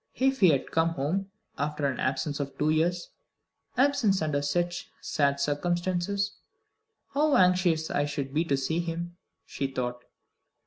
[0.15, 1.29] "If he had come home
[1.59, 3.09] after an absence of two years
[3.77, 6.37] absence under such sad circumstances
[7.13, 10.03] how anxious I should be to see him," she thought.